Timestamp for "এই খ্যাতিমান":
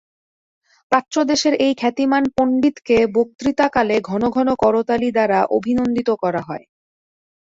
1.65-2.23